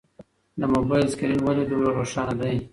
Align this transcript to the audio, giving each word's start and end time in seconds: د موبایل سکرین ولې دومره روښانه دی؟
د 0.59 0.61
موبایل 0.73 1.07
سکرین 1.13 1.39
ولې 1.43 1.63
دومره 1.69 1.91
روښانه 1.97 2.33
دی؟ 2.39 2.55